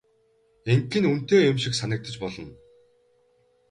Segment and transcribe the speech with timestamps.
[0.71, 2.51] Ингэх нь үнэтэй юм шиг санагдаж болно.